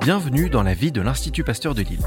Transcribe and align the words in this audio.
Bienvenue 0.00 0.50
dans 0.50 0.62
la 0.62 0.74
vie 0.74 0.92
de 0.92 1.00
l'Institut 1.00 1.44
Pasteur 1.44 1.74
de 1.74 1.82
Lille. 1.82 2.06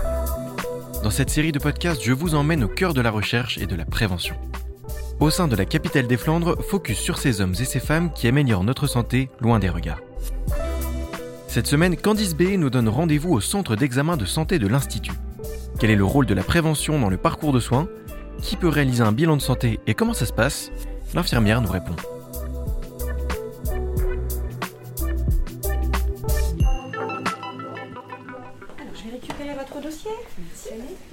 Dans 1.04 1.10
cette 1.10 1.30
série 1.30 1.52
de 1.52 1.60
podcasts, 1.60 2.04
je 2.04 2.14
vous 2.14 2.36
emmène 2.36 2.64
au 2.64 2.67
cœur 2.67 2.94
de 2.94 3.01
la 3.01 3.12
recherche 3.12 3.58
et 3.58 3.66
de 3.66 3.76
la 3.76 3.85
prévention. 3.85 4.35
Au 5.20 5.32
sein 5.32 5.48
de 5.48 5.56
la 5.56 5.66
capitale 5.66 6.06
des 6.06 6.17
Flandres, 6.17 6.62
focus 6.62 7.00
sur 7.00 7.17
ces 7.17 7.42
hommes 7.42 7.56
et 7.59 7.66
ces 7.66 7.80
femmes 7.80 8.12
qui 8.14 8.28
améliorent 8.28 8.64
notre 8.64 8.86
santé 8.86 9.30
loin 9.39 9.57
des 9.57 9.70
regards. 9.70 10.02
Cette 11.48 11.66
semaine, 11.66 11.98
Candice 11.98 12.36
B 12.36 12.55
nous 12.58 12.70
donne 12.70 12.88
rendez-vous 12.88 13.34
au 13.34 13.42
centre 13.42 13.76
d'examen 13.76 14.16
de 14.16 14.26
santé 14.26 14.60
de 14.60 14.68
l'Institut. 14.68 15.14
Quel 15.80 15.89
est 15.89 15.96
le 15.96 16.05
rôle 16.05 16.28
de 16.28 16.36
la 16.36 16.44
prévention 16.44 17.00
dans 17.00 17.10
le 17.10 17.18
parcours 17.18 17.54
de 17.54 17.60
soins? 17.60 17.88
Qui 18.42 18.58
peut 18.58 18.68
réaliser 18.68 19.02
un 19.02 19.12
bilan 19.12 19.38
de 19.38 19.42
santé 19.42 19.80
et 19.88 19.96
comment 19.96 20.14
ça 20.14 20.28
se 20.28 20.34
passe? 20.34 20.71
L'infirmière 21.16 21.62
nous 21.62 21.71
répond. 21.71 21.96
Votre 29.56 29.82
dossier. 29.82 30.11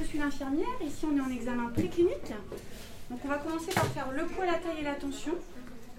Je 0.01 0.05
suis 0.05 0.19
l'infirmière. 0.19 0.67
Ici, 0.87 1.07
on 1.11 1.17
est 1.17 1.21
en 1.21 1.31
examen 1.31 1.71
préclinique. 1.75 2.33
Donc, 3.11 3.21
on 3.25 3.29
va 3.29 3.39
commencer 3.39 3.73
par 3.75 3.87
faire 3.87 4.11
le 4.11 4.25
poids, 4.25 4.47
la 4.47 4.55
taille 4.55 4.81
et 4.81 4.85
la 4.85 4.95
tension. 4.95 5.33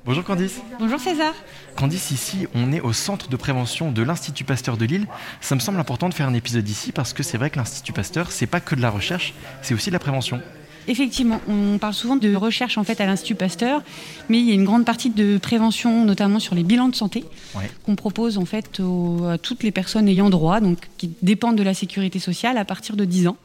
Bonjour 0.06 0.24
Candice. 0.24 0.62
Bonjour 0.78 1.00
César. 1.00 1.34
Candice, 1.76 2.12
ici, 2.12 2.48
on 2.54 2.72
est 2.72 2.82
au 2.82 2.94
centre 2.94 3.28
de 3.28 3.36
prévention 3.36 3.92
de 3.92 4.04
l'Institut 4.04 4.44
Pasteur 4.44 4.78
de 4.78 4.86
Lille. 4.86 5.08
Ça 5.42 5.56
me 5.56 5.60
semble 5.60 5.80
important 5.80 6.10
de 6.10 6.14
faire 6.14 6.28
un 6.28 6.34
épisode 6.36 6.68
ici 6.70 6.92
parce 6.92 7.12
que 7.12 7.24
c'est 7.24 7.40
vrai 7.40 7.50
que 7.50 7.58
l'Institut 7.58 7.92
Pasteur, 7.92 8.32
c'est 8.32 8.46
pas 8.46 8.60
que 8.60 8.76
de 8.76 8.82
la 8.82 8.92
recherche, 8.92 9.34
c'est 9.64 9.74
aussi 9.74 9.90
de 9.90 9.94
la 9.94 10.00
prévention. 10.00 10.42
Effectivement, 10.88 11.42
on 11.48 11.78
parle 11.80 11.94
souvent 11.94 12.16
de 12.16 12.36
recherche 12.36 12.78
en 12.78 12.84
fait 12.84 13.02
à 13.02 13.06
l'Institut 13.06 13.36
Pasteur, 13.36 13.82
mais 14.30 14.40
il 14.40 14.46
y 14.48 14.52
a 14.52 14.54
une 14.54 14.66
grande 14.66 14.86
partie 14.86 15.10
de 15.10 15.38
prévention, 15.38 16.06
notamment 16.06 16.40
sur 16.40 16.54
les 16.56 16.64
bilans 16.64 16.90
de 16.90 16.96
santé, 16.96 17.26
Ouais. 17.56 17.70
qu'on 17.86 17.96
propose 17.96 18.38
en 18.38 18.46
fait 18.46 18.80
aux- 18.80 19.26
à 19.26 19.38
toutes 19.38 19.64
les 19.64 19.72
personnes 19.72 20.08
ayant 20.08 20.30
droit, 20.30 20.60
donc 20.60 20.78
qui 20.98 21.12
dépendent 21.24 21.56
de 21.58 21.64
la 21.64 21.74
sécurité 21.74 22.20
sociale 22.20 22.58
à 22.58 22.66
partir 22.66 22.96
de 22.96 23.06
10 23.06 23.28
ans. 23.28 23.38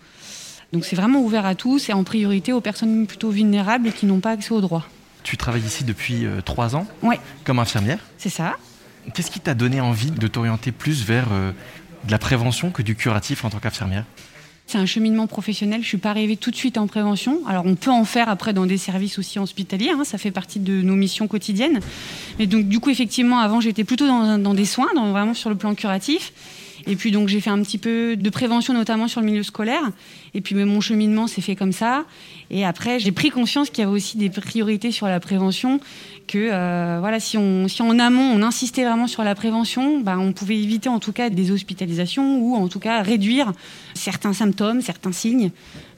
Donc 0.72 0.84
c'est 0.84 0.96
vraiment 0.96 1.20
ouvert 1.22 1.46
à 1.46 1.54
tous 1.54 1.88
et 1.88 1.92
en 1.92 2.04
priorité 2.04 2.52
aux 2.52 2.60
personnes 2.60 3.06
plutôt 3.06 3.30
vulnérables 3.30 3.88
et 3.88 3.92
qui 3.92 4.06
n'ont 4.06 4.20
pas 4.20 4.30
accès 4.32 4.52
aux 4.52 4.60
droits. 4.60 4.86
Tu 5.22 5.36
travailles 5.36 5.64
ici 5.66 5.84
depuis 5.84 6.26
euh, 6.26 6.40
trois 6.42 6.76
ans 6.76 6.86
Ouais, 7.02 7.18
comme 7.44 7.58
infirmière. 7.58 7.98
c'est 8.18 8.28
ça. 8.30 8.56
Qu'est-ce 9.14 9.30
qui 9.30 9.40
t'a 9.40 9.54
donné 9.54 9.80
envie 9.80 10.10
de 10.10 10.26
t'orienter 10.28 10.72
plus 10.72 11.04
vers 11.04 11.26
euh, 11.32 11.52
de 12.04 12.10
la 12.10 12.18
prévention 12.18 12.70
que 12.70 12.82
du 12.82 12.94
curatif 12.96 13.44
en 13.44 13.50
tant 13.50 13.58
qu'infirmière? 13.58 14.04
C'est 14.70 14.78
un 14.78 14.86
cheminement 14.86 15.26
professionnel. 15.26 15.82
Je 15.82 15.88
suis 15.88 15.98
pas 15.98 16.10
arrivée 16.10 16.36
tout 16.36 16.52
de 16.52 16.56
suite 16.56 16.78
en 16.78 16.86
prévention. 16.86 17.40
Alors 17.48 17.66
on 17.66 17.74
peut 17.74 17.90
en 17.90 18.04
faire 18.04 18.28
après 18.28 18.52
dans 18.52 18.66
des 18.66 18.78
services 18.78 19.18
aussi 19.18 19.40
hospitaliers. 19.40 19.90
hein, 19.90 20.04
ça 20.04 20.16
fait 20.16 20.30
partie 20.30 20.60
de 20.60 20.80
nos 20.82 20.94
missions 20.94 21.26
quotidiennes. 21.26 21.80
Mais 22.38 22.46
donc 22.46 22.68
du 22.68 22.78
coup 22.78 22.88
effectivement 22.90 23.40
avant 23.40 23.60
j'étais 23.60 23.82
plutôt 23.82 24.06
dans, 24.06 24.38
dans 24.38 24.54
des 24.54 24.66
soins, 24.66 24.86
dans, 24.94 25.10
vraiment 25.10 25.34
sur 25.34 25.50
le 25.50 25.56
plan 25.56 25.74
curatif. 25.74 26.32
Et 26.86 26.96
puis 26.96 27.10
donc 27.10 27.28
j'ai 27.28 27.40
fait 27.40 27.50
un 27.50 27.62
petit 27.62 27.78
peu 27.78 28.16
de 28.16 28.30
prévention 28.30 28.74
notamment 28.74 29.08
sur 29.08 29.20
le 29.20 29.26
milieu 29.26 29.42
scolaire. 29.42 29.82
Et 30.34 30.40
puis 30.40 30.54
mon 30.54 30.80
cheminement 30.80 31.26
s'est 31.26 31.40
fait 31.40 31.56
comme 31.56 31.72
ça. 31.72 32.04
Et 32.50 32.64
après 32.64 32.98
j'ai 32.98 33.12
pris 33.12 33.30
conscience 33.30 33.70
qu'il 33.70 33.82
y 33.82 33.86
avait 33.86 33.94
aussi 33.94 34.16
des 34.16 34.30
priorités 34.30 34.92
sur 34.92 35.06
la 35.06 35.20
prévention. 35.20 35.80
Que 36.26 36.50
euh, 36.52 36.98
voilà 37.00 37.18
si 37.18 37.36
on 37.36 37.66
si 37.66 37.82
en 37.82 37.98
amont 37.98 38.22
on 38.22 38.42
insistait 38.42 38.84
vraiment 38.84 39.06
sur 39.06 39.24
la 39.24 39.34
prévention, 39.34 40.00
bah, 40.00 40.16
on 40.18 40.32
pouvait 40.32 40.58
éviter 40.58 40.88
en 40.88 41.00
tout 41.00 41.12
cas 41.12 41.30
des 41.30 41.50
hospitalisations 41.50 42.38
ou 42.38 42.54
en 42.54 42.68
tout 42.68 42.78
cas 42.78 43.02
réduire 43.02 43.52
certains 43.94 44.32
symptômes, 44.32 44.80
certains 44.80 45.12
signes. 45.12 45.50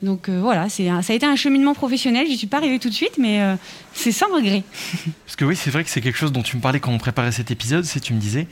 Donc 0.03 0.29
euh, 0.29 0.41
voilà, 0.41 0.69
c'est 0.69 0.89
ça 1.03 1.13
a 1.13 1.17
été 1.17 1.27
un 1.27 1.37
cheminement 1.37 1.75
professionnel. 1.75 2.27
Je 2.31 2.37
suis 2.37 2.47
pas 2.47 2.59
arrivée 2.59 2.79
tout 2.79 2.89
de 2.89 2.95
suite, 2.95 3.19
mais 3.19 3.41
euh, 3.41 3.55
c'est 3.95 4.13
sans 4.13 4.33
regret. 4.35 4.65
Parce 5.27 5.37
que 5.37 5.45
oui, 5.45 5.57
c'est 5.57 5.71
vrai 5.71 5.85
que 5.85 5.91
c'est 5.91 6.01
quelque 6.01 6.19
chose 6.19 6.33
dont 6.33 6.43
tu 6.43 6.57
me 6.57 6.63
parlais 6.63 6.81
quand 6.81 6.93
on 6.93 6.99
préparait 6.99 7.33
cet 7.33 7.51
épisode, 7.51 7.85
c'est 7.85 8.01
tu 8.01 8.13
me 8.13 8.19
disais 8.19 8.47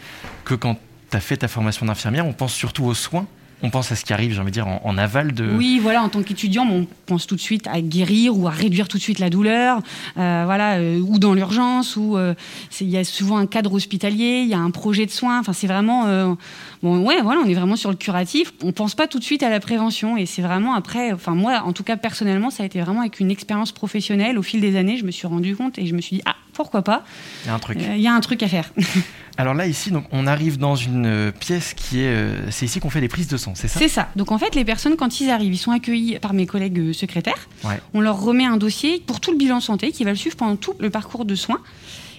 que 0.45 0.55
quand 0.55 0.79
tu 1.11 1.17
as 1.17 1.21
fait 1.21 1.39
ta 1.39 1.49
formation 1.49 1.87
d'infirmière, 1.87 2.27
on 2.27 2.33
pense 2.33 2.53
surtout 2.53 2.85
aux 2.85 2.95
soins, 2.95 3.27
on 3.63 3.71
pense 3.71 3.93
à 3.93 3.97
ce 3.97 4.05
qui 4.05 4.13
arrive, 4.13 4.33
j'ai 4.33 4.41
envie 4.41 4.51
de 4.51 4.55
dire, 4.55 4.67
en, 4.67 4.97
aval 4.97 5.33
de... 5.33 5.51
Oui, 5.57 5.81
voilà, 5.83 6.03
en 6.03 6.09
tant 6.09 6.23
qu'étudiant, 6.23 6.67
on 6.67 6.87
pense 7.07 7.27
tout 7.27 7.37
de 7.37 7.41
suite 7.41 7.67
à 7.67 7.81
guérir 7.81 8.37
ou 8.37 8.49
à 8.49 8.51
réduire 8.51 8.89
tout 8.89 8.97
de 8.97 9.03
suite 9.03 9.19
la 9.19 9.29
douleur, 9.29 9.83
euh, 10.17 10.43
voilà, 10.47 10.79
euh, 10.79 10.99
ou 10.99 11.19
dans 11.19 11.35
l'urgence, 11.35 11.97
ou 11.97 12.17
euh, 12.17 12.35
il 12.81 12.89
y 12.89 12.97
a 12.97 13.05
souvent 13.05 13.37
un 13.37 13.47
cadre 13.47 13.75
hospitalier, 13.75 14.43
il 14.45 14.49
y 14.49 14.55
a 14.55 14.59
un 14.59 14.71
projet 14.71 15.05
de 15.05 15.11
soins. 15.11 15.41
Enfin, 15.41 15.53
c'est 15.53 15.67
vraiment, 15.67 16.37
bon, 16.83 17.05
ouais, 17.05 17.21
voilà, 17.23 17.41
on 17.45 17.49
est 17.49 17.55
vraiment 17.55 17.77
sur 17.77 17.91
le 17.91 17.97
curatif. 17.97 18.53
On 18.63 18.73
pense 18.73 18.95
pas 18.95 19.07
tout 19.07 19.19
de 19.19 19.25
suite 19.25 19.43
à 19.43 19.51
la 19.51 19.61
prévention, 19.61 20.17
et 20.17 20.25
c'est 20.25 20.43
vraiment 20.43 20.75
après. 20.75 21.13
Enfin, 21.13 21.35
moi, 21.35 21.63
en 21.65 21.73
tout 21.73 21.85
cas 21.85 21.97
personnellement, 21.97 22.51
ça 22.51 22.63
a 22.63 22.67
été 22.67 22.81
vraiment 22.81 23.01
avec 23.01 23.21
une 23.21 23.31
expérience 23.31 23.73
professionnelle. 23.73 24.39
Au 24.39 24.43
fil 24.43 24.61
des 24.61 24.77
années, 24.77 24.97
je 24.97 25.05
me 25.05 25.11
suis 25.11 25.27
rendu 25.27 25.55
compte 25.55 25.79
et 25.79 25.87
je 25.87 25.95
me 25.95 26.01
suis 26.01 26.17
dit, 26.17 26.23
ah, 26.25 26.37
pourquoi 26.53 26.83
pas 26.83 27.05
Il 27.45 27.49
y 27.49 27.51
a 27.51 27.55
un 27.55 27.59
truc. 27.59 27.79
Euh, 27.79 27.95
Il 27.97 28.01
y 28.01 28.07
a 28.09 28.15
un 28.15 28.21
truc 28.21 28.43
à 28.43 28.49
faire. 28.49 28.71
Alors 29.37 29.55
là, 29.55 29.67
ici, 29.67 29.91
donc, 29.91 30.05
on 30.13 30.27
arrive 30.27 30.59
dans 30.59 30.77
une 30.77 31.07
euh, 31.07 31.31
pièce 31.33 31.73
qui 31.75 32.01
est... 32.01 32.09
euh, 32.15 32.51
c'est 32.51 32.67
ici 32.67 32.81
qu'on 32.81 32.91
fait 32.91 33.01
les 33.01 33.09
prises 33.09 33.29
de 33.29 33.37
sang, 33.37 33.53
c'est 33.55 33.69
ça? 33.69 33.79
C'est 33.79 33.89
ça. 33.89 34.09
Donc 34.17 34.33
en 34.33 34.39
fait, 34.39 34.55
les 34.55 34.65
personnes, 34.65 34.97
quand 34.97 35.21
ils 35.21 35.31
arrivent, 35.31 35.55
ils 35.55 35.59
sont 35.59 35.71
accueillis 35.73 36.19
par 36.19 36.35
mes 36.35 36.47
collègues 36.47 36.93
secrétaires. 36.93 37.49
Ouais. 37.65 37.81
On 37.95 38.01
leur 38.01 38.21
remet 38.21 38.45
un 38.45 38.57
dossier 38.57 39.03
pour 39.07 39.21
tout 39.21 39.31
le 39.31 39.39
bilan 39.39 39.61
santé 39.61 39.93
qui 39.93 40.05
va 40.05 40.11
le 40.11 40.17
suivre 40.17 40.37
pendant 40.37 40.57
tout 40.57 40.75
le 40.79 40.91
parcours 40.91 41.25
de 41.25 41.35
soins. 41.35 41.61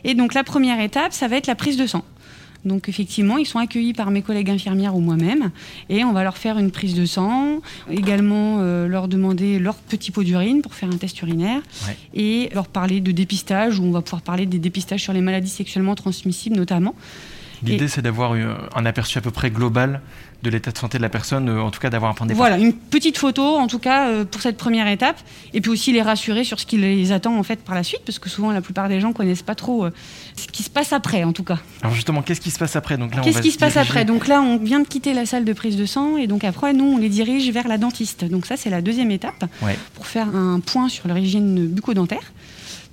Et 0.04 0.16
donc 0.16 0.34
la 0.34 0.44
première 0.44 0.80
étape, 0.80 1.14
ça 1.14 1.28
va 1.28 1.36
être 1.36 1.48
la 1.48 1.56
prise 1.56 1.78
de 1.78 1.86
sang. 1.86 2.04
Donc 2.64 2.90
effectivement, 2.90 3.38
ils 3.38 3.46
sont 3.46 3.58
accueillis 3.60 3.94
par 3.94 4.12
mes 4.12 4.22
collègues 4.22 4.50
infirmières 4.52 4.96
ou 4.96 5.00
moi-même 5.00 5.52
et 5.90 6.04
on 6.04 6.14
va 6.14 6.24
leur 6.24 6.38
faire 6.38 6.58
une 6.60 6.70
prise 6.72 6.94
de 6.94 7.06
sang, 7.06 7.60
également 7.90 8.58
euh, 8.60 8.88
leur 8.88 9.08
demander 9.08 9.58
leur 9.60 9.76
petit 9.76 10.12
pot 10.12 10.24
d'urine 10.24 10.62
pour 10.62 10.74
faire 10.76 10.90
un 10.90 10.98
test 10.98 11.20
urinaire 11.22 11.62
Ouais. 11.88 11.98
et 12.14 12.50
leur 12.54 12.68
parler 12.68 13.02
de 13.02 13.12
dépistage 13.12 13.80
où 13.80 13.84
on 13.84 13.92
va 13.92 14.02
pouvoir 14.02 14.22
parler 14.22 14.46
des 14.46 14.60
dépistages 14.60 15.02
sur 15.02 15.14
les 15.14 15.22
maladies 15.22 15.50
sexuellement 15.50 15.96
transmissibles 15.96 16.56
notamment. 16.56 16.94
L'idée, 17.64 17.88
c'est 17.88 18.02
d'avoir 18.02 18.34
un 18.34 18.86
aperçu 18.86 19.18
à 19.18 19.22
peu 19.22 19.32
près 19.32 19.52
global 19.52 20.02
de 20.44 20.50
l'état 20.50 20.72
de 20.72 20.78
santé 20.78 20.98
de 20.98 21.04
la 21.04 21.10
personne, 21.10 21.50
euh, 21.50 21.62
en 21.62 21.70
tout 21.70 21.80
cas 21.80 21.92
d'avoir 21.92 22.10
un 22.10 22.16
point 22.16 22.26
de 22.26 22.32
départ. 22.32 22.48
Voilà, 22.48 22.58
une 22.64 22.74
petite 22.74 23.20
photo 23.20 23.44
en 23.58 23.68
tout 23.68 23.78
cas 23.78 24.08
euh, 24.10 24.26
pour 24.26 24.42
cette 24.42 24.58
première 24.58 24.88
étape, 24.88 25.18
et 25.54 25.62
puis 25.62 25.70
aussi 25.70 25.92
les 25.94 26.02
rassurer 26.02 26.44
sur 26.44 26.60
ce 26.60 26.66
qui 26.66 26.78
les 26.78 27.12
attend 27.12 27.38
en 27.38 27.44
fait 27.44 27.58
par 27.64 27.76
la 27.76 27.84
suite, 27.84 28.02
parce 28.08 28.18
que 28.18 28.28
souvent 28.28 28.52
la 28.52 28.62
plupart 28.62 28.90
des 28.90 29.00
gens 29.00 29.14
connaissent 29.14 29.44
pas 29.44 29.54
trop 29.54 29.86
euh, 29.86 29.92
ce 30.36 30.48
qui 30.48 30.64
se 30.64 30.72
passe 30.72 30.94
après 30.94 31.24
en 31.24 31.32
tout 31.32 31.44
cas. 31.44 31.60
Alors 31.84 31.94
justement, 31.94 32.24
qu'est-ce 32.24 32.42
qui 32.42 32.50
se 32.50 32.58
passe 32.58 32.76
après? 32.76 32.98
Donc 32.98 33.14
là, 33.16 33.22
Qu'est-ce 33.22 33.40
qui 33.44 33.52
se 33.52 33.60
passe 33.60 33.74
diriger- 33.74 33.88
après? 33.92 34.04
Donc 34.06 34.28
là, 34.28 34.42
on 34.42 34.58
vient 34.58 34.80
de 34.80 34.88
quitter 34.88 35.14
la 35.14 35.28
salle 35.28 35.46
de 35.46 35.54
prise 35.54 35.78
de 35.78 35.86
sang, 35.86 36.18
et 36.18 36.26
donc 36.26 36.44
après, 36.44 36.74
nous, 36.74 36.86
on 36.86 36.98
les 36.98 37.10
dirige 37.10 37.48
vers 37.52 37.68
la 37.68 37.78
dentiste. 37.78 38.26
Donc 38.26 38.48
ça, 38.48 38.58
c'est 38.58 38.72
la 38.72 38.82
deuxième 38.82 39.12
étape 39.12 39.46
Ouais. 39.62 39.78
pour 39.94 40.08
faire 40.08 40.28
un 40.36 40.60
point 40.60 40.90
sur 40.90 41.08
leur 41.08 41.20
hygiène 41.20 41.68
bucco-dentaire. 41.68 42.32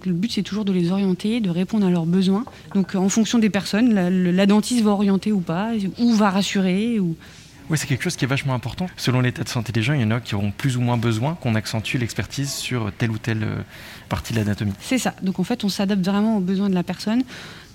Le 0.05 0.13
but, 0.13 0.31
c'est 0.31 0.43
toujours 0.43 0.65
de 0.65 0.73
les 0.73 0.93
orienter, 0.93 1.41
de 1.41 1.51
répondre 1.51 1.87
à 1.87 1.91
leurs 1.91 2.07
besoins. 2.07 2.45
Donc, 2.75 2.95
euh, 2.95 2.99
en 2.99 3.09
fonction 3.09 3.39
des 3.39 3.51
personnes, 3.51 3.95
la, 3.95 4.47
dentiste 4.47 4.83
va 4.85 4.91
orienter 4.91 5.33
ou 5.33 5.41
pas, 5.41 5.73
ou 5.99 6.15
va 6.15 6.31
rassurer, 6.31 7.01
ou 7.01 7.17
Oui, 7.69 7.79
c'est 7.79 7.87
quelque 7.87 8.05
chose 8.05 8.17
qui 8.17 8.25
est 8.25 8.29
vachement 8.29 8.55
important. 8.55 8.87
Selon 8.97 9.21
l'état 9.21 9.43
de 9.43 9.49
santé 9.49 9.73
des 9.73 9.83
gens, 9.83 9.95
il 9.95 10.01
y 10.01 10.05
en 10.05 10.11
a 10.13 10.21
qui 10.21 10.35
auront 10.35 10.53
plus 10.53 10.77
ou 10.77 10.81
moins 10.81 10.97
besoin 10.97 11.35
qu'on 11.35 11.55
accentue 11.55 11.97
l'expertise 11.97 12.53
sur 12.53 12.93
telle 12.97 13.11
ou 13.11 13.19
telle 13.19 13.43
euh, 13.43 13.57
partie 14.09 14.33
de 14.33 14.39
l'anatomie. 14.39 14.73
C'est 14.81 14.99
ça. 14.99 15.15
Donc 15.23 15.41
en 15.41 15.45
fait, 15.45 15.65
on 15.65 15.69
s'adapte 15.69 16.05
vraiment 16.05 16.37
aux 16.37 16.41
besoins 16.41 16.71
de 16.71 16.75
la 16.75 16.85
personne, 16.85 17.25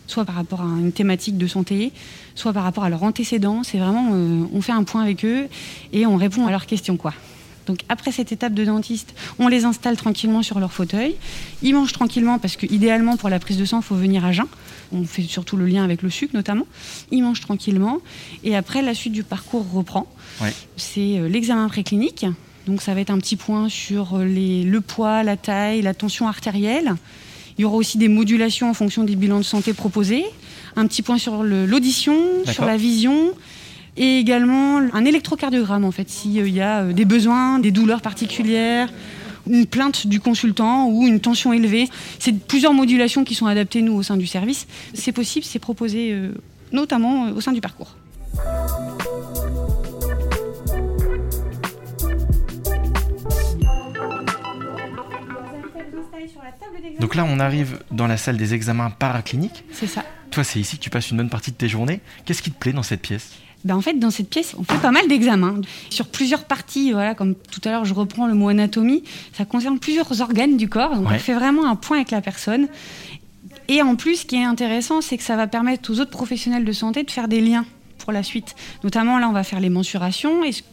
soit 0.08 0.24
par 0.24 0.36
rapport 0.36 0.62
à 0.62 0.66
une 0.66 0.94
thématique 0.94 1.38
de 1.38 1.48
santé, 1.48 1.92
soit 2.36 2.54
par 2.54 2.64
rapport 2.64 2.86
à 2.86 2.90
leurs 2.90 3.04
antécédents. 3.04 3.64
C'est 3.64 3.80
vraiment, 3.80 4.12
euh, 4.14 4.46
on 4.54 4.62
fait 4.62 4.72
un 4.72 4.84
point 4.84 5.02
avec 5.02 5.26
eux 5.26 5.48
et 5.92 6.06
on 6.06 6.16
répond 6.16 6.48
à 6.48 6.52
leurs 6.52 6.68
questions, 6.68 6.96
quoi. 6.96 7.14
Donc 7.66 7.80
après 7.90 8.12
cette 8.12 8.32
étape 8.32 8.54
de 8.54 8.66
dentiste, 8.66 9.14
on 9.40 9.48
les 9.48 9.64
installe 9.66 9.96
tranquillement 9.98 10.44
sur 10.44 10.60
leur 10.60 10.72
fauteuil. 10.74 11.16
Ils 11.62 11.74
mangent 11.74 11.94
tranquillement 11.94 12.38
parce 12.40 12.56
que 12.58 12.66
idéalement 12.66 13.16
pour 13.18 13.30
la 13.30 13.40
prise 13.40 13.58
de 13.58 13.66
sang, 13.66 13.80
il 13.80 13.84
faut 13.84 13.96
venir 13.96 14.26
à 14.26 14.32
jeun. 14.32 14.46
On 14.92 15.04
fait 15.06 15.22
surtout 15.24 15.56
le 15.58 15.66
lien 15.66 15.84
avec 15.84 16.02
le 16.02 16.10
sucre 16.10 16.36
notamment. 16.36 16.66
Ils 17.12 17.22
mangent 17.24 17.42
tranquillement 17.42 18.00
et 18.44 18.56
après 18.56 18.82
la 18.82 18.94
suite 18.94 19.14
du 19.14 19.24
parcours 19.24 19.66
reprend. 19.72 20.08
Ouais. 20.42 20.54
C'est 20.78 21.20
euh, 21.20 21.30
l'examen 21.30 21.68
préclinique. 21.70 22.26
Donc 22.68 22.82
ça 22.82 22.94
va 22.94 23.02
être 23.02 23.10
un 23.12 23.18
petit 23.18 23.36
point 23.38 23.70
sur 23.70 24.16
euh, 24.20 24.26
les- 24.26 24.64
le 24.64 24.82
poids, 24.82 25.24
la 25.24 25.38
taille, 25.38 25.82
la 25.82 25.94
tension 25.94 26.28
artérielle. 26.28 26.94
Il 27.58 27.62
y 27.62 27.66
aura 27.66 27.76
aussi 27.76 27.98
des 27.98 28.08
modulations 28.08 28.70
en 28.70 28.74
fonction 28.74 29.04
des 29.04 29.16
bilans 29.16 29.38
de 29.38 29.44
santé 29.44 29.74
proposés. 29.74 30.26
Un 30.76 30.88
petit 30.88 31.02
point 31.04 31.18
sur 31.20 31.44
l'audition, 31.44 32.16
sur 32.52 32.66
la 32.66 32.78
vision. 32.78 33.32
Et 33.96 34.18
également 34.18 34.78
un 34.78 35.06
électrocardiogramme, 35.06 35.86
en 35.86 35.92
fait, 35.92 36.10
s'il 36.10 36.50
y 36.50 36.62
a 36.62 36.82
euh, 36.82 36.94
des 36.94 37.06
besoins, 37.06 37.60
des 37.60 37.72
douleurs 37.72 38.02
particulières, 38.02 38.90
une 39.48 39.66
plainte 39.66 40.08
du 40.08 40.20
consultant 40.20 40.88
ou 40.88 41.06
une 41.06 41.20
tension 41.20 41.54
élevée. 41.54 41.88
C'est 42.20 42.34
plusieurs 42.34 42.74
modulations 42.74 43.24
qui 43.24 43.36
sont 43.36 43.46
adaptées, 43.46 43.82
nous, 43.82 43.94
au 43.94 44.04
sein 44.04 44.18
du 44.18 44.26
service. 44.26 44.68
C'est 44.94 45.12
possible, 45.12 45.46
c'est 45.46 45.60
proposé 45.60 46.12
euh, 46.12 46.34
notamment 46.72 47.28
euh, 47.28 47.34
au 47.34 47.42
sein 47.42 47.52
du 47.52 47.62
parcours. 47.62 47.96
Donc 57.00 57.16
là, 57.16 57.26
on 57.28 57.40
arrive 57.40 57.80
dans 57.92 58.08
la 58.08 58.18
salle 58.18 58.38
des 58.38 58.54
examens 58.54 58.90
paracliniques. 58.90 59.66
C'est 59.72 59.88
ça. 59.88 60.04
Toi, 60.32 60.44
c'est 60.44 60.60
ici 60.60 60.78
que 60.78 60.84
tu 60.84 60.90
passes 60.90 61.12
une 61.12 61.18
bonne 61.18 61.30
partie 61.30 61.52
de 61.52 61.58
tes 61.58 61.68
journées. 61.68 62.00
Qu'est-ce 62.26 62.42
qui 62.42 62.52
te 62.52 62.58
plaît 62.58 62.74
dans 62.74 62.84
cette 62.84 63.02
pièce? 63.02 63.34
Ben, 63.66 63.76
en 63.76 63.82
fait, 63.82 63.94
dans 63.94 64.12
cette 64.12 64.30
pièce, 64.30 64.56
on 64.58 64.64
fait 64.64 64.78
pas 64.82 64.92
mal 64.92 65.08
d'examens 65.08 65.62
sur 65.90 66.08
plusieurs 66.08 66.44
parties. 66.46 66.92
Voilà, 66.92 67.16
comme 67.16 67.34
tout 67.36 67.62
à 67.66 67.70
l'heure, 67.72 67.86
je 67.86 67.94
reprends 67.94 68.28
le 68.28 68.34
mot 68.34 68.50
anatomie. 68.50 69.04
Ça 69.38 69.46
concerne 69.46 69.80
plusieurs 69.80 70.20
organes 70.22 70.58
du 70.58 70.68
corps. 70.68 70.96
Donc, 70.96 71.08
Ouais. 71.10 71.16
on 71.16 71.20
fait 71.20 71.34
vraiment 71.34 71.66
un 71.70 71.76
point 71.76 71.98
avec 71.98 72.12
la 72.12 72.22
personne. 72.22 72.68
Et 73.70 73.82
en 73.82 73.96
plus, 73.96 74.18
ce 74.18 74.26
qui 74.26 74.36
est 74.36 74.44
intéressant, 74.44 75.00
c'est 75.02 75.18
que 75.18 75.24
ça 75.24 75.36
va 75.38 75.48
permettre 75.48 75.92
aux 75.92 76.00
autres 76.02 76.12
professionnels 76.12 76.66
de 76.66 76.72
santé 76.74 77.04
de 77.04 77.12
faire 77.12 77.28
des 77.30 77.40
liens 77.40 77.66
pour 78.00 78.12
la 78.12 78.22
suite. 78.24 78.56
Notamment, 78.84 79.18
là, 79.18 79.30
on 79.30 79.34
va 79.34 79.44
faire 79.44 79.62
les 79.62 79.70
mensurations. 79.70 80.44
Est-ce 80.44 80.64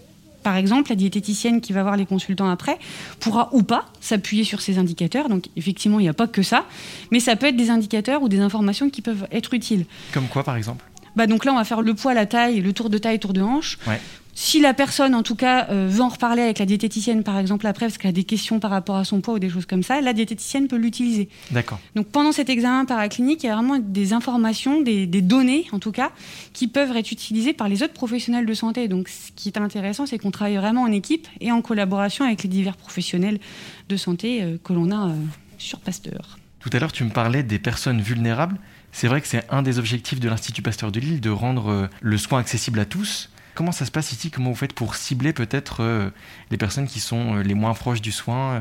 par 0.43 0.57
exemple, 0.57 0.89
la 0.89 0.97
diététicienne 0.97 1.61
qui 1.61 1.75
va 1.75 1.83
voir 1.83 1.99
les 1.99 2.07
consultants 2.07 2.49
après 2.49 2.79
pourra 3.21 3.51
ou 3.53 3.63
pas 3.63 3.85
s'appuyer 4.01 4.43
sur 4.43 4.63
ces 4.63 4.79
indicateurs? 4.79 5.29
Donc, 5.29 5.45
effectivement, 5.55 6.01
il 6.01 6.05
n'y 6.05 6.09
a 6.09 6.15
pas 6.15 6.27
que 6.27 6.43
ça, 6.43 6.65
mais 7.11 7.21
ça 7.21 7.37
peut 7.37 7.47
être 7.47 7.57
des 7.59 7.69
indicateurs 7.69 8.23
ou 8.23 8.29
des 8.31 8.41
informations 8.41 8.89
qui 8.89 9.03
peuvent 9.03 9.27
être 9.31 9.53
utiles. 9.53 9.85
Comme 10.15 10.29
quoi, 10.29 10.43
par 10.43 10.57
exemple? 10.57 10.83
Bah 11.17 11.27
donc 11.27 11.45
là, 11.45 11.53
on 11.53 11.57
va 11.57 11.65
faire 11.65 11.83
le 11.83 11.95
poids, 11.95 12.15
la 12.15 12.27
taille, 12.27 12.61
le 12.61 12.73
tour 12.73 12.91
de 12.91 12.99
taille, 12.99 13.19
tour 13.19 13.33
de 13.33 13.41
hanche. 13.41 13.79
Ouais. 13.87 14.01
Si 14.33 14.61
la 14.61 14.73
personne, 14.73 15.15
en 15.15 15.23
tout 15.23 15.35
cas, 15.35 15.67
euh, 15.71 15.87
veut 15.91 16.01
en 16.01 16.09
reparler 16.09 16.43
avec 16.43 16.61
la 16.61 16.65
diététicienne, 16.65 17.25
par 17.25 17.37
exemple, 17.37 17.67
après, 17.67 17.87
parce 17.87 17.99
qu'elle 17.99 18.11
a 18.11 18.13
des 18.13 18.25
questions 18.25 18.61
par 18.61 18.71
rapport 18.71 18.97
à 18.97 19.05
son 19.05 19.21
poids 19.21 19.35
ou 19.35 19.39
des 19.39 19.51
choses 19.51 19.67
comme 19.67 19.83
ça, 19.83 20.01
la 20.01 20.13
diététicienne 20.13 20.69
peut 20.69 20.77
l'utiliser. 20.77 21.29
D'accord. 21.51 21.81
Donc 21.95 22.07
pendant 22.07 22.33
cet 22.33 22.49
examen 22.49 22.85
paraclinique, 22.85 23.43
il 23.43 23.49
y 23.49 23.51
a 23.51 23.55
vraiment 23.55 23.79
des 23.79 24.13
informations, 24.13 24.81
des, 24.81 25.07
des 25.07 25.21
données, 25.21 25.67
en 25.73 25.79
tout 25.79 25.93
cas, 25.93 26.11
qui 26.53 26.69
peuvent 26.69 26.97
être 26.97 27.11
utilisées 27.13 27.53
par 27.53 27.69
les 27.69 27.83
autres 27.83 27.93
professionnels 27.93 28.47
de 28.47 28.55
santé. 28.55 28.89
Donc 28.89 29.09
ce 29.09 29.31
qui 29.35 29.49
est 29.49 29.59
intéressant, 29.59 30.07
c'est 30.07 30.19
qu'on 30.19 30.31
travaille 30.31 30.57
vraiment 30.57 30.83
en 30.83 30.93
équipe 30.93 31.29
et 31.41 31.53
en 31.53 31.61
collaboration 31.61 32.25
avec 32.25 32.43
les 32.43 32.49
divers 32.49 32.77
professionnels 32.77 33.41
de 33.89 33.97
santé 33.97 34.43
euh, 34.43 34.57
que 34.63 34.73
l'on 34.73 34.91
a 34.91 35.09
euh, 35.09 35.15
sur 35.59 35.81
Pasteur. 35.81 36.39
Tout 36.61 36.71
à 36.73 36.79
l'heure, 36.79 36.93
tu 36.93 37.05
me 37.05 37.11
parlais 37.11 37.43
des 37.43 37.59
personnes 37.59 38.01
vulnérables. 38.01 38.59
C'est 38.93 39.09
vrai 39.09 39.21
que 39.21 39.27
c'est 39.29 39.45
un 39.51 39.63
des 39.63 39.79
objectifs 39.79 40.21
de 40.21 40.29
l'Institut 40.29 40.63
Pasteur 40.63 40.93
de 40.93 41.01
Lille 41.01 41.21
de 41.21 41.31
rendre 41.31 41.71
euh, 41.71 41.87
le 42.01 42.19
soin 42.19 42.41
accessible 42.41 42.79
à 42.81 42.85
tous. 42.85 43.31
Comment 43.55 43.73
ça 43.73 43.85
se 43.85 43.91
passe 43.91 44.13
ici? 44.13 44.31
Comment 44.31 44.51
vous 44.51 44.57
faites 44.57 44.73
pour 44.73 44.95
cibler 44.95 45.33
peut-être 45.33 45.79
euh, 45.83 46.11
les 46.51 46.57
personnes 46.57 46.87
qui 46.87 47.01
sont 47.01 47.37
euh, 47.37 47.43
les 47.43 47.55
moins 47.55 47.75
proches 47.75 48.01
du 48.01 48.13
soin 48.13 48.61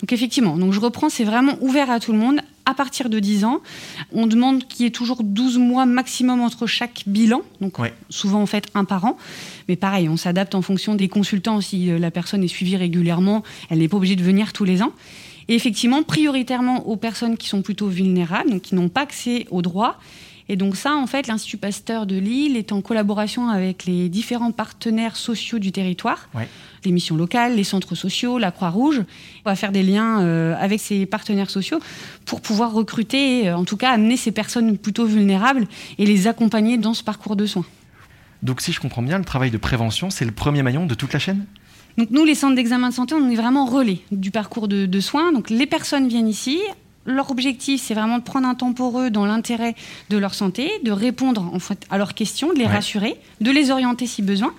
Donc 0.00 0.12
effectivement, 0.12 0.56
donc 0.56 0.72
je 0.72 0.80
reprends, 0.80 1.08
c'est 1.08 1.24
vraiment 1.24 1.56
ouvert 1.60 1.90
à 1.90 2.00
tout 2.00 2.12
le 2.12 2.18
monde 2.18 2.40
à 2.64 2.74
partir 2.74 3.08
de 3.08 3.18
10 3.20 3.44
ans. 3.44 3.60
On 4.12 4.26
demande 4.26 4.66
qu'il 4.66 4.84
y 4.84 4.88
ait 4.88 4.92
toujours 4.92 5.22
12 5.22 5.58
mois 5.58 5.86
maximum 5.86 6.40
entre 6.40 6.66
chaque 6.66 7.04
bilan, 7.06 7.42
donc 7.60 7.78
Ouais. 7.78 7.94
souvent 8.10 8.42
en 8.42 8.46
fait 8.46 8.66
un 8.74 8.84
par 8.84 9.04
an. 9.04 9.16
Mais 9.68 9.76
pareil, 9.76 10.08
on 10.08 10.16
s'adapte 10.16 10.54
en 10.54 10.62
fonction 10.62 10.94
des 10.96 11.08
consultants. 11.08 11.60
Si 11.60 11.86
la 11.98 12.10
personne 12.10 12.42
est 12.42 12.48
suivie 12.48 12.76
régulièrement, 12.76 13.42
elle 13.70 13.78
n'est 13.78 13.88
pas 13.88 13.96
obligée 13.98 14.16
de 14.16 14.24
venir 14.24 14.52
tous 14.52 14.64
les 14.64 14.82
ans. 14.82 14.92
Et 15.48 15.54
effectivement, 15.54 16.02
prioritairement 16.02 16.86
aux 16.88 16.96
personnes 16.96 17.36
qui 17.36 17.48
sont 17.48 17.62
plutôt 17.62 17.88
vulnérables, 17.88 18.50
donc 18.50 18.62
qui 18.62 18.74
n'ont 18.74 18.88
pas 18.88 19.02
accès 19.02 19.46
aux 19.50 19.62
droits. 19.62 19.96
Et 20.48 20.54
donc 20.54 20.76
ça, 20.76 20.94
en 20.94 21.08
fait, 21.08 21.26
l'Institut 21.26 21.56
Pasteur 21.56 22.06
de 22.06 22.16
Lille 22.16 22.56
est 22.56 22.70
en 22.70 22.80
collaboration 22.80 23.48
avec 23.48 23.84
les 23.84 24.08
différents 24.08 24.52
partenaires 24.52 25.16
sociaux 25.16 25.58
du 25.58 25.72
territoire, 25.72 26.28
Ouais. 26.34 26.48
les 26.84 26.92
missions 26.92 27.16
locales, 27.16 27.56
les 27.56 27.64
centres 27.64 27.96
sociaux, 27.96 28.38
la 28.38 28.52
Croix-Rouge. 28.52 29.02
On 29.44 29.50
va 29.50 29.56
faire 29.56 29.72
des 29.72 29.82
liens 29.82 30.20
euh, 30.20 30.54
avec 30.60 30.78
ces 30.80 31.04
partenaires 31.04 31.50
sociaux 31.50 31.80
pour 32.26 32.40
pouvoir 32.40 32.72
recruter, 32.72 33.48
euh, 33.48 33.56
en 33.56 33.64
tout 33.64 33.76
cas 33.76 33.90
amener 33.90 34.16
ces 34.16 34.30
personnes 34.30 34.78
plutôt 34.78 35.04
vulnérables 35.04 35.66
et 35.98 36.06
les 36.06 36.28
accompagner 36.28 36.78
dans 36.78 36.94
ce 36.94 37.02
parcours 37.02 37.34
de 37.34 37.44
soins. 37.46 37.66
Donc 38.44 38.60
si 38.60 38.70
je 38.70 38.78
comprends 38.78 39.02
bien, 39.02 39.18
le 39.18 39.24
travail 39.24 39.50
de 39.50 39.58
prévention, 39.58 40.10
c'est 40.10 40.24
le 40.24 40.30
premier 40.30 40.62
maillon 40.62 40.86
de 40.86 40.94
toute 40.94 41.12
la 41.12 41.18
chaîne? 41.18 41.44
Donc 41.98 42.10
nous, 42.10 42.24
les 42.24 42.34
centres 42.34 42.54
d'examen 42.54 42.90
de 42.90 42.94
santé, 42.94 43.14
on 43.14 43.30
est 43.30 43.36
vraiment 43.36 43.64
relais 43.66 44.00
du 44.12 44.30
parcours 44.30 44.68
de, 44.68 44.86
de 44.86 45.00
soins. 45.00 45.32
Donc 45.32 45.50
les 45.50 45.66
personnes 45.66 46.08
viennent 46.08 46.28
ici. 46.28 46.58
Leur 47.08 47.30
objectif, 47.30 47.80
c'est 47.80 47.94
vraiment 47.94 48.18
de 48.18 48.24
prendre 48.24 48.48
un 48.48 48.54
temps 48.56 48.72
pour 48.72 48.98
eux 49.00 49.10
dans 49.10 49.26
l'intérêt 49.26 49.76
de 50.10 50.18
leur 50.18 50.34
santé, 50.34 50.68
de 50.82 50.90
répondre 50.90 51.48
en 51.54 51.60
fait, 51.60 51.86
à 51.88 51.98
leurs 51.98 52.14
questions, 52.14 52.52
de 52.52 52.58
les 52.58 52.64
Ouais. 52.64 52.72
rassurer, 52.72 53.14
de 53.40 53.50
les 53.52 53.70
orienter 53.70 54.06
si 54.08 54.22
besoin. 54.22 54.52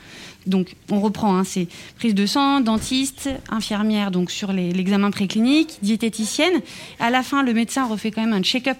Donc, 0.48 0.76
on 0.90 1.00
reprend, 1.00 1.38
hein, 1.38 1.44
c'est 1.44 1.68
prise 1.98 2.16
de 2.16 2.26
sang, 2.26 2.62
dentiste, 2.62 3.30
infirmière, 3.50 4.12
donc 4.12 4.32
sur 4.32 4.54
l'examen 4.54 5.12
préclinique, 5.12 5.80
diététicienne. 5.82 6.62
À 7.00 7.10
la 7.10 7.24
fin, 7.24 7.44
le 7.44 7.54
médecin 7.54 7.86
refait 7.86 8.12
quand 8.12 8.22
même 8.22 8.34
un 8.34 8.42
check-up 8.42 8.78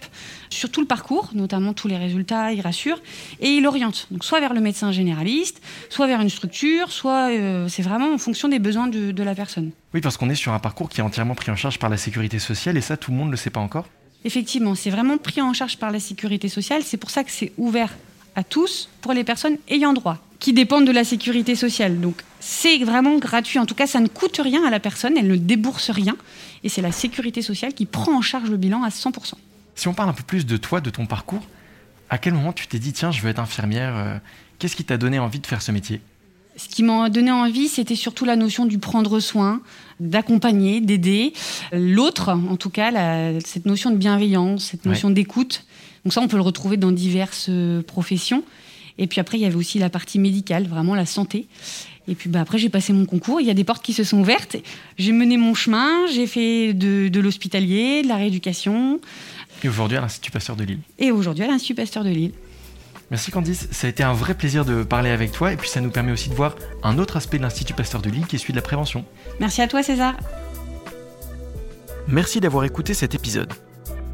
sur 0.50 0.72
tout 0.72 0.82
le 0.82 0.88
parcours, 0.88 1.30
notamment 1.34 1.74
tous 1.74 1.88
les 1.88 1.98
résultats, 1.98 2.54
il 2.54 2.62
rassure, 2.62 3.02
et 3.42 3.50
il 3.50 3.68
oriente. 3.68 4.08
Donc, 4.12 4.24
soit 4.24 4.40
vers 4.40 4.54
le 4.54 4.62
médecin 4.62 4.92
généraliste, 4.92 5.62
soit 5.90 6.08
vers 6.08 6.22
une 6.22 6.30
structure, 6.30 6.92
soit 6.92 7.30
euh, 7.32 7.68
c'est 7.68 7.84
vraiment 7.84 8.14
en 8.14 8.18
fonction 8.18 8.48
des 8.48 8.60
besoins 8.60 8.88
de, 8.88 9.12
de 9.12 9.24
la 9.24 9.36
personne. 9.36 9.72
Oui, 9.94 10.02
parce 10.02 10.18
qu'on 10.18 10.30
est 10.30 10.36
sur 10.36 10.54
un 10.54 10.60
parcours 10.60 10.90
qui 10.90 11.02
est 11.02 11.04
entièrement 11.04 11.36
pris 11.36 11.52
en 11.52 11.56
charge 11.56 11.80
par 11.80 11.90
la 11.90 11.98
sécurité 11.98 12.40
sociale 12.40 12.78
et 12.78 12.82
ça, 12.82 12.98
tout 12.98 13.12
le 13.12 13.18
monde 13.18 13.28
ne 13.28 13.32
le 13.32 13.38
sait 13.38 13.50
pas 13.50 13.60
encore? 13.60 13.86
Effectivement, 14.26 14.76
c'est 14.76 14.90
vraiment 14.90 15.18
pris 15.18 15.42
en 15.42 15.54
charge 15.54 15.78
par 15.78 15.92
la 15.92 16.00
sécurité 16.00 16.50
sociale. 16.50 16.82
C'est 16.84 16.98
pour 16.98 17.12
ça 17.12 17.24
que 17.24 17.32
c'est 17.32 17.54
ouvert 17.58 17.96
à 18.38 18.44
tous 18.46 18.88
pour 19.02 19.12
les 19.14 19.26
personnes 19.26 19.58
ayant 19.68 19.92
droit, 19.92 20.20
qui 20.40 20.54
dépendent 20.54 20.86
de 20.86 20.92
la 20.92 21.04
sécurité 21.04 21.56
sociale. 21.56 22.00
Donc 22.00 22.22
c'est 22.40 22.78
vraiment 22.78 23.18
gratuit. 23.18 23.60
En 23.60 23.66
tout 23.66 23.76
cas, 23.76 23.88
ça 23.88 24.00
ne 24.00 24.08
coûte 24.08 24.40
rien 24.42 24.64
à 24.66 24.70
la 24.70 24.80
personne, 24.80 25.18
elle 25.18 25.28
ne 25.28 25.36
débourse 25.36 25.90
rien. 25.90 26.16
Et 26.64 26.70
c'est 26.70 26.82
la 26.84 26.92
sécurité 26.92 27.42
sociale 27.42 27.74
qui 27.74 27.86
prend 27.86 28.16
en 28.16 28.22
charge 28.22 28.50
le 28.50 28.58
bilan 28.58 28.84
à 28.84 28.90
100%. 28.90 29.34
Si 29.76 29.88
on 29.88 29.94
parle 29.94 30.10
un 30.10 30.14
peu 30.14 30.24
plus 30.24 30.46
de 30.46 30.56
toi, 30.58 30.80
de 30.82 30.90
ton 30.90 31.06
parcours, 31.06 31.44
à 32.10 32.18
quel 32.18 32.34
moment 32.34 32.54
tu 32.54 32.68
t'es 32.68 32.80
dit, 32.80 32.94
tiens, 32.94 33.12
je 33.12 33.22
veux 33.22 33.30
être 33.30 33.40
infirmière 33.40 33.94
euh, 33.98 34.18
Qu'est-ce 34.60 34.76
qui 34.76 34.84
t'a 34.86 34.98
donné 34.98 35.20
envie 35.20 35.40
de 35.40 35.46
faire 35.46 35.62
ce 35.62 35.72
métier? 35.72 36.02
Ce 36.56 36.68
qui 36.68 36.82
m'a 36.82 37.10
donné 37.12 37.30
envie, 37.30 37.68
c'était 37.68 37.96
surtout 37.96 38.26
la 38.26 38.36
notion 38.36 38.66
du 38.66 38.80
prendre 38.80 39.20
soin, 39.20 39.62
d'accompagner, 40.00 40.82
d'aider. 40.82 41.34
L'autre, 41.72 42.30
en 42.30 42.56
tout 42.56 42.72
cas, 42.72 42.90
la- 42.90 43.40
cette 43.42 43.66
notion 43.68 43.92
de 43.92 43.98
bienveillance, 43.98 44.66
cette 44.66 44.84
Ouais. 44.86 44.92
notion 44.92 45.10
d'écoute. 45.12 45.66
Donc 46.08 46.14
ça, 46.14 46.22
on 46.22 46.30
peut 46.30 46.38
le 46.38 46.42
retrouver 46.42 46.78
dans 46.78 46.94
diverses 46.94 47.48
euh, 47.50 47.82
professions. 47.82 48.42
Et 48.98 49.08
puis 49.08 49.20
après, 49.20 49.38
il 49.38 49.42
y 49.42 49.46
avait 49.46 49.58
aussi 49.58 49.78
la 49.78 49.90
partie 49.90 50.20
médicale, 50.20 50.66
vraiment 50.66 50.96
la 50.96 51.06
santé. 51.06 51.48
Et 52.08 52.16
puis 52.16 52.30
bah, 52.30 52.40
après, 52.40 52.58
j'ai 52.58 52.70
passé 52.70 52.94
mon 52.94 53.06
concours. 53.06 53.42
Il 53.42 53.46
y 53.46 53.50
a 53.50 53.54
des 53.54 53.66
portes 53.66 53.84
qui 53.84 53.92
se 53.92 54.06
sont 54.06 54.22
ouvertes. 54.22 54.56
J'ai 54.98 55.12
mené 55.12 55.36
mon 55.36 55.54
chemin. 55.54 56.08
J'ai 56.08 56.26
fait 56.26 56.74
de, 56.74 57.10
de 57.10 57.20
l'hospitalier, 57.20 58.04
de 58.04 58.08
la 58.08 58.16
rééducation. 58.16 59.02
Et 59.66 59.68
aujourd'hui 59.68 59.98
à 59.98 60.00
l'Institut 60.00 60.32
Pasteur 60.32 60.56
de 60.56 60.64
Lille. 60.64 60.80
Et 60.98 61.12
aujourd'hui, 61.12 61.44
à 61.44 61.48
l'Institut 61.48 61.76
Pasteur 61.76 62.06
de 62.06 62.10
Lille. 62.10 62.32
Merci 63.12 63.30
Candice, 63.30 63.68
ça 63.72 63.88
a 63.88 63.90
été 63.90 64.04
un 64.04 64.14
vrai 64.14 64.34
plaisir 64.34 64.64
de 64.64 64.84
parler 64.84 65.10
avec 65.10 65.34
toi 65.34 65.52
et 65.52 65.58
puis 65.58 65.68
ça 65.68 65.82
nous 65.82 65.92
permet 65.92 66.14
aussi 66.14 66.30
de 66.30 66.36
voir 66.36 66.56
un 66.84 67.00
autre 67.00 67.18
aspect 67.18 67.38
de 67.38 67.44
l'Institut 67.44 67.74
Pasteur 67.74 68.02
de 68.02 68.10
Lille 68.10 68.28
qui 68.28 68.38
est 68.38 68.40
celui 68.40 68.54
de 68.54 68.60
la 68.60 68.64
prévention. 68.64 69.04
Merci 69.42 69.62
à 69.62 69.68
toi, 69.68 69.84
César. 69.84 70.16
Merci 72.08 72.40
d'avoir 72.40 72.64
écouté 72.64 72.94
cet 72.94 73.14
épisode. 73.14 73.52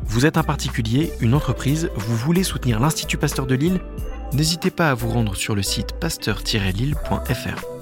Vous 0.05 0.25
êtes 0.25 0.37
un 0.37 0.43
particulier, 0.43 1.11
une 1.21 1.33
entreprise, 1.33 1.89
vous 1.95 2.15
voulez 2.15 2.43
soutenir 2.43 2.79
l'Institut 2.79 3.17
Pasteur 3.17 3.45
de 3.47 3.55
Lille? 3.55 3.79
N'hésitez 4.33 4.71
pas 4.71 4.89
à 4.89 4.93
vous 4.93 5.09
rendre 5.09 5.35
sur 5.35 5.55
le 5.55 5.63
site 5.63 5.93
pasteur-lille.fr. 5.99 7.72